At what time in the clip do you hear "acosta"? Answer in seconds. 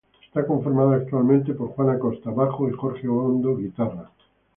1.91-2.31